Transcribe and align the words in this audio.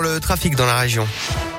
le 0.00 0.20
trafic 0.20 0.56
dans 0.56 0.66
la 0.66 0.78
région. 0.78 1.06
on 1.48 1.51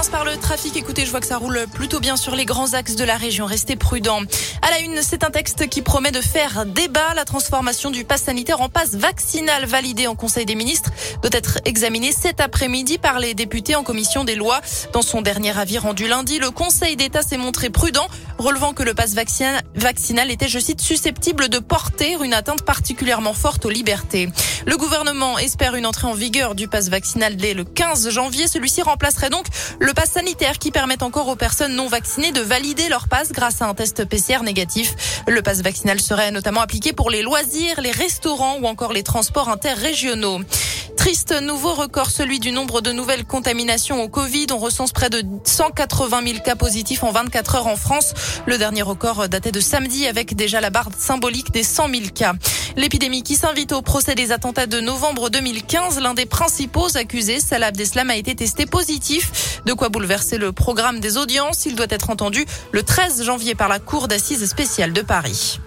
commence 0.00 0.18
par 0.18 0.24
le 0.24 0.38
trafic. 0.38 0.78
Écoutez, 0.78 1.04
je 1.04 1.10
vois 1.10 1.20
que 1.20 1.26
ça 1.26 1.36
roule 1.36 1.66
plutôt 1.74 2.00
bien 2.00 2.16
sur 2.16 2.34
les 2.34 2.46
grands 2.46 2.72
axes 2.72 2.96
de 2.96 3.04
la 3.04 3.18
région. 3.18 3.44
Restez 3.44 3.76
prudents. 3.76 4.22
À 4.62 4.70
la 4.70 4.78
une, 4.80 5.02
c'est 5.02 5.24
un 5.24 5.30
texte 5.30 5.68
qui 5.68 5.82
promet 5.82 6.10
de 6.10 6.22
faire 6.22 6.64
débat. 6.64 7.12
La 7.14 7.26
transformation 7.26 7.90
du 7.90 8.04
pass 8.04 8.22
sanitaire 8.22 8.62
en 8.62 8.70
passe 8.70 8.94
vaccinal 8.94 9.66
validé 9.66 10.06
en 10.06 10.14
Conseil 10.14 10.46
des 10.46 10.54
ministres 10.54 10.90
doit 11.20 11.32
être 11.34 11.58
examiné 11.66 12.12
cet 12.12 12.40
après-midi 12.40 12.96
par 12.96 13.18
les 13.18 13.34
députés 13.34 13.74
en 13.74 13.82
commission 13.82 14.24
des 14.24 14.36
lois. 14.36 14.62
Dans 14.94 15.02
son 15.02 15.20
dernier 15.20 15.58
avis 15.58 15.76
rendu 15.76 16.08
lundi, 16.08 16.38
le 16.38 16.50
Conseil 16.50 16.96
d'État 16.96 17.20
s'est 17.20 17.36
montré 17.36 17.68
prudent, 17.68 18.08
relevant 18.38 18.72
que 18.72 18.82
le 18.82 18.94
pass 18.94 19.12
vaccinal 19.12 20.30
était, 20.30 20.48
je 20.48 20.58
cite, 20.60 20.80
susceptible 20.80 21.50
de 21.50 21.58
porter 21.58 22.16
une 22.24 22.32
atteinte 22.32 22.62
particulièrement 22.62 23.34
forte 23.34 23.66
aux 23.66 23.70
libertés. 23.70 24.30
Le 24.66 24.78
gouvernement 24.78 25.38
espère 25.38 25.74
une 25.74 25.84
entrée 25.84 26.06
en 26.06 26.14
vigueur 26.14 26.54
du 26.54 26.68
pass 26.68 26.88
vaccinal 26.88 27.36
dès 27.36 27.52
le 27.52 27.64
15 27.64 28.08
janvier. 28.08 28.48
Celui-ci 28.48 28.80
remplacerait 28.80 29.30
donc 29.30 29.44
le 29.78 29.89
pass 29.92 30.12
sanitaire 30.12 30.58
qui 30.58 30.70
permet 30.70 31.02
encore 31.02 31.28
aux 31.28 31.36
personnes 31.36 31.74
non 31.74 31.88
vaccinées 31.88 32.32
de 32.32 32.40
valider 32.40 32.88
leur 32.88 33.08
passe 33.08 33.32
grâce 33.32 33.62
à 33.62 33.66
un 33.66 33.74
test 33.74 34.04
PCR 34.04 34.42
négatif. 34.42 35.22
Le 35.26 35.42
pass 35.42 35.62
vaccinal 35.62 36.00
serait 36.00 36.30
notamment 36.30 36.60
appliqué 36.60 36.92
pour 36.92 37.10
les 37.10 37.22
loisirs, 37.22 37.80
les 37.80 37.90
restaurants 37.90 38.58
ou 38.60 38.66
encore 38.66 38.92
les 38.92 39.02
transports 39.02 39.48
interrégionaux. 39.48 40.40
Triste 41.00 41.32
nouveau 41.40 41.72
record, 41.72 42.10
celui 42.10 42.40
du 42.40 42.52
nombre 42.52 42.82
de 42.82 42.92
nouvelles 42.92 43.24
contaminations 43.24 44.02
au 44.02 44.08
Covid. 44.10 44.48
On 44.52 44.58
recense 44.58 44.92
près 44.92 45.08
de 45.08 45.24
180 45.44 46.20
000 46.26 46.38
cas 46.44 46.56
positifs 46.56 47.02
en 47.02 47.10
24 47.10 47.54
heures 47.54 47.66
en 47.68 47.76
France. 47.76 48.12
Le 48.44 48.58
dernier 48.58 48.82
record 48.82 49.26
datait 49.30 49.50
de 49.50 49.60
samedi 49.60 50.06
avec 50.06 50.36
déjà 50.36 50.60
la 50.60 50.68
barre 50.68 50.90
symbolique 50.98 51.52
des 51.52 51.62
100 51.62 51.88
000 51.88 52.00
cas. 52.14 52.34
L'épidémie 52.76 53.22
qui 53.22 53.36
s'invite 53.36 53.72
au 53.72 53.80
procès 53.80 54.14
des 54.14 54.30
attentats 54.30 54.66
de 54.66 54.78
novembre 54.78 55.30
2015, 55.30 56.00
l'un 56.00 56.12
des 56.12 56.26
principaux 56.26 56.94
accusés, 56.98 57.40
Salah 57.40 57.68
Abdeslam, 57.68 58.10
a 58.10 58.16
été 58.16 58.34
testé 58.34 58.66
positif. 58.66 59.62
De 59.64 59.72
quoi 59.72 59.88
bouleverser 59.88 60.36
le 60.36 60.52
programme 60.52 61.00
des 61.00 61.16
audiences. 61.16 61.64
Il 61.64 61.76
doit 61.76 61.86
être 61.88 62.10
entendu 62.10 62.44
le 62.72 62.82
13 62.82 63.24
janvier 63.24 63.54
par 63.54 63.68
la 63.68 63.78
Cour 63.78 64.06
d'assises 64.06 64.44
spéciale 64.44 64.92
de 64.92 65.00
Paris. 65.00 65.60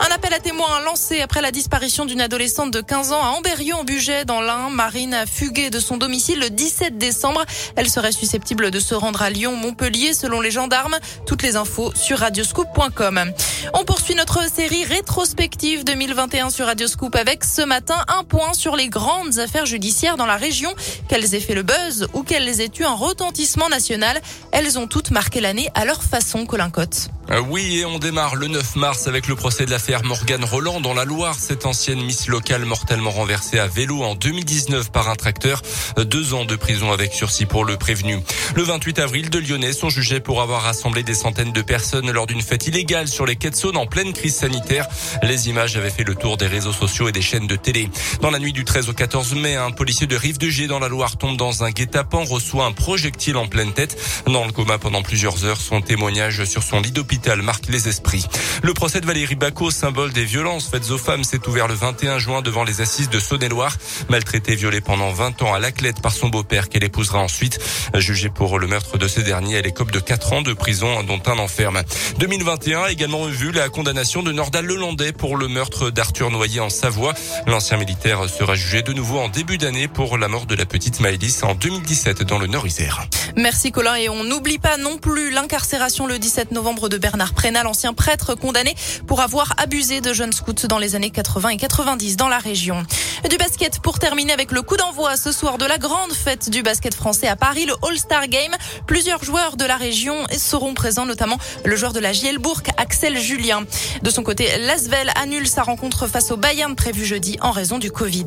Un 0.00 0.14
appel 0.14 0.32
à 0.32 0.38
témoins 0.38 0.80
lancé 0.84 1.20
après 1.22 1.40
la 1.40 1.50
disparition 1.50 2.04
d'une 2.04 2.20
adolescente 2.20 2.70
de 2.70 2.80
15 2.80 3.12
ans 3.12 3.20
à 3.20 3.28
Amberieu 3.36 3.74
en 3.74 3.82
Bugey 3.82 4.24
dans 4.24 4.40
l'Ain. 4.40 4.70
Marine 4.70 5.12
a 5.12 5.26
fugué 5.26 5.70
de 5.70 5.80
son 5.80 5.96
domicile 5.96 6.38
le 6.38 6.50
17 6.50 6.98
décembre. 6.98 7.44
Elle 7.74 7.88
serait 7.90 8.12
susceptible 8.12 8.70
de 8.70 8.78
se 8.78 8.94
rendre 8.94 9.22
à 9.22 9.30
Lyon, 9.30 9.56
Montpellier 9.56 10.12
selon 10.14 10.40
les 10.40 10.52
gendarmes. 10.52 10.96
Toutes 11.26 11.42
les 11.42 11.56
infos 11.56 11.92
sur 11.96 12.18
radioscoop.com. 12.18 13.32
On 13.74 13.84
poursuit 13.84 14.14
notre 14.14 14.48
série 14.48 14.84
rétrospective 14.84 15.84
2021 15.84 16.50
sur 16.50 16.66
Radioscoop 16.66 17.16
avec 17.16 17.42
ce 17.42 17.62
matin 17.62 17.96
un 18.06 18.22
point 18.22 18.54
sur 18.54 18.76
les 18.76 18.88
grandes 18.88 19.40
affaires 19.40 19.66
judiciaires 19.66 20.16
dans 20.16 20.26
la 20.26 20.36
région. 20.36 20.72
Qu'elles 21.08 21.34
aient 21.34 21.40
fait 21.40 21.54
le 21.54 21.64
buzz 21.64 22.06
ou 22.14 22.22
qu'elles 22.22 22.60
aient 22.60 22.70
eu 22.78 22.84
un 22.84 22.94
retentissement 22.94 23.68
national, 23.68 24.20
elles 24.52 24.78
ont 24.78 24.86
toutes 24.86 25.10
marqué 25.10 25.40
l'année 25.40 25.70
à 25.74 25.84
leur 25.84 26.04
façon, 26.04 26.46
Colin 26.46 26.70
Cotte. 26.70 27.10
Euh, 27.30 27.42
oui, 27.50 27.78
et 27.78 27.84
on 27.84 27.98
démarre 27.98 28.36
le 28.36 28.46
9 28.46 28.76
mars 28.76 29.06
avec 29.06 29.28
le 29.28 29.34
procès 29.34 29.66
de 29.66 29.70
l'affaire 29.88 30.04
Morgane 30.04 30.44
Roland 30.44 30.80
dans 30.80 30.92
la 30.92 31.04
Loire. 31.04 31.36
Cette 31.38 31.64
ancienne 31.64 32.02
Miss 32.02 32.28
locale 32.28 32.64
mortellement 32.66 33.10
renversée 33.10 33.58
à 33.58 33.66
vélo 33.66 34.02
en 34.02 34.14
2019 34.14 34.90
par 34.92 35.08
un 35.08 35.14
tracteur. 35.14 35.62
Deux 35.96 36.34
ans 36.34 36.44
de 36.44 36.56
prison 36.56 36.92
avec 36.92 37.14
sursis 37.14 37.46
pour 37.46 37.64
le 37.64 37.76
prévenu. 37.76 38.18
Le 38.54 38.62
28 38.62 38.98
avril, 38.98 39.30
de 39.30 39.38
Lyonnais 39.38 39.72
sont 39.72 39.88
jugés 39.88 40.20
pour 40.20 40.42
avoir 40.42 40.62
rassemblé 40.62 41.02
des 41.02 41.14
centaines 41.14 41.52
de 41.52 41.62
personnes 41.62 42.10
lors 42.10 42.26
d'une 42.26 42.42
fête 42.42 42.66
illégale 42.66 43.08
sur 43.08 43.24
les 43.24 43.36
quais 43.36 43.50
de 43.50 43.54
Saône 43.54 43.78
en 43.78 43.86
pleine 43.86 44.12
crise 44.12 44.36
sanitaire. 44.36 44.86
Les 45.22 45.48
images 45.48 45.76
avaient 45.76 45.90
fait 45.90 46.04
le 46.04 46.14
tour 46.14 46.36
des 46.36 46.46
réseaux 46.46 46.72
sociaux 46.72 47.08
et 47.08 47.12
des 47.12 47.22
chaînes 47.22 47.46
de 47.46 47.56
télé. 47.56 47.88
Dans 48.20 48.30
la 48.30 48.38
nuit 48.38 48.52
du 48.52 48.64
13 48.64 48.90
au 48.90 48.92
14 48.92 49.36
mai, 49.36 49.56
un 49.56 49.70
policier 49.70 50.06
de 50.06 50.16
Rive 50.16 50.38
de 50.38 50.50
G 50.50 50.66
dans 50.66 50.80
la 50.80 50.88
Loire 50.88 51.16
tombe 51.16 51.38
dans 51.38 51.64
un 51.64 51.70
guet-apens, 51.70 52.24
reçoit 52.28 52.66
un 52.66 52.72
projectile 52.72 53.36
en 53.36 53.46
pleine 53.46 53.72
tête. 53.72 53.96
Dans 54.26 54.44
le 54.44 54.52
coma 54.52 54.76
pendant 54.78 55.02
plusieurs 55.02 55.44
heures, 55.44 55.60
son 55.60 55.80
témoignage 55.80 56.44
sur 56.44 56.62
son 56.62 56.80
lit 56.80 56.92
d'hôpital 56.92 57.40
marque 57.40 57.68
les 57.68 57.88
esprits. 57.88 58.26
Le 58.62 58.74
procès 58.74 59.00
de 59.00 59.06
Valérie 59.06 59.36
Bacot, 59.36 59.70
symbole 59.78 60.12
des 60.12 60.24
violences 60.24 60.68
faites 60.68 60.90
aux 60.90 60.98
femmes, 60.98 61.22
s'est 61.22 61.46
ouvert 61.46 61.68
le 61.68 61.74
21 61.74 62.18
juin 62.18 62.42
devant 62.42 62.64
les 62.64 62.80
assises 62.80 63.10
de 63.10 63.20
Saône-et-Loire. 63.20 63.76
Maltraitée, 64.08 64.56
violée 64.56 64.80
pendant 64.80 65.12
20 65.12 65.42
ans 65.42 65.54
à 65.54 65.60
Laclette 65.60 66.02
par 66.02 66.10
son 66.10 66.30
beau-père 66.30 66.68
qu'elle 66.68 66.82
épousera 66.82 67.20
ensuite. 67.20 67.60
Jugée 67.94 68.28
pour 68.28 68.58
le 68.58 68.66
meurtre 68.66 68.98
de 68.98 69.06
ce 69.06 69.20
dernier, 69.20 69.54
elle 69.54 69.68
écope 69.68 69.92
de 69.92 70.00
4 70.00 70.32
ans 70.32 70.42
de 70.42 70.52
prison 70.52 71.04
dont 71.04 71.22
un 71.26 71.38
enferme. 71.38 71.80
2021 72.18 72.82
a 72.82 72.90
également 72.90 73.26
vu 73.26 73.52
la 73.52 73.68
condamnation 73.68 74.24
de 74.24 74.32
Nordal 74.32 74.66
Lelandais 74.66 75.12
pour 75.12 75.36
le 75.36 75.46
meurtre 75.46 75.90
d'Arthur 75.90 76.32
Noyer 76.32 76.58
en 76.58 76.70
Savoie. 76.70 77.14
L'ancien 77.46 77.76
militaire 77.76 78.28
sera 78.28 78.56
jugé 78.56 78.82
de 78.82 78.92
nouveau 78.92 79.20
en 79.20 79.28
début 79.28 79.58
d'année 79.58 79.86
pour 79.86 80.18
la 80.18 80.26
mort 80.26 80.46
de 80.46 80.56
la 80.56 80.66
petite 80.66 80.98
Maëlys 80.98 81.44
en 81.44 81.54
2017 81.54 82.24
dans 82.24 82.40
le 82.40 82.48
Nord-Isère. 82.48 83.06
Merci 83.36 83.70
Colin 83.70 83.94
et 83.94 84.08
on 84.08 84.24
n'oublie 84.24 84.58
pas 84.58 84.76
non 84.76 84.98
plus 84.98 85.30
l'incarcération 85.30 86.08
le 86.08 86.18
17 86.18 86.50
novembre 86.50 86.88
de 86.88 86.98
Bernard 86.98 87.32
Prénal, 87.32 87.68
ancien 87.68 87.94
prêtre 87.94 88.34
condamné 88.34 88.74
pour 89.06 89.20
avoir 89.20 89.54
abusé 89.68 90.00
de 90.00 90.14
jeunes 90.14 90.32
scouts 90.32 90.66
dans 90.66 90.78
les 90.78 90.94
années 90.94 91.10
80 91.10 91.50
et 91.50 91.56
90 91.58 92.16
dans 92.16 92.28
la 92.28 92.38
région. 92.38 92.86
Du 93.28 93.36
basket 93.36 93.80
pour 93.80 93.98
terminer 93.98 94.32
avec 94.32 94.50
le 94.50 94.62
coup 94.62 94.78
d'envoi 94.78 95.18
ce 95.18 95.30
soir 95.30 95.58
de 95.58 95.66
la 95.66 95.76
grande 95.76 96.14
fête 96.14 96.48
du 96.48 96.62
basket 96.62 96.94
français 96.94 97.28
à 97.28 97.36
Paris, 97.36 97.66
le 97.66 97.74
All-Star 97.86 98.28
Game. 98.28 98.52
Plusieurs 98.86 99.22
joueurs 99.22 99.58
de 99.58 99.66
la 99.66 99.76
région 99.76 100.24
seront 100.34 100.72
présents, 100.72 101.04
notamment 101.04 101.36
le 101.66 101.76
joueur 101.76 101.92
de 101.92 102.00
la 102.00 102.12
Gielbourg, 102.12 102.62
Axel 102.78 103.18
Julien. 103.18 103.64
De 104.00 104.08
son 104.08 104.22
côté, 104.22 104.48
Lasvel 104.56 105.12
annule 105.20 105.46
sa 105.46 105.64
rencontre 105.64 106.06
face 106.06 106.30
au 106.30 106.38
Bayern 106.38 106.74
prévue 106.74 107.04
jeudi 107.04 107.36
en 107.42 107.50
raison 107.50 107.78
du 107.78 107.90
Covid. 107.90 108.24